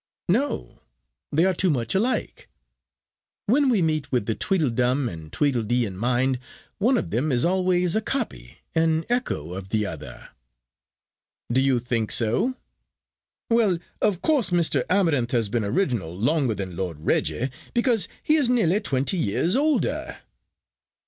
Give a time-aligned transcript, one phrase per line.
[0.29, 0.81] "No,
[1.31, 2.49] they are too much alike.
[3.45, 6.39] When we meet with the Tweedledum and Tweedledee in mind,
[6.79, 10.29] one of them is always a copy, an echo of the other."
[11.51, 12.55] "Do you think so?
[13.51, 14.83] Well, of course Mr.
[14.89, 20.17] Amarinth has been original longer than Lord Reggie, because he is nearly twenty years older."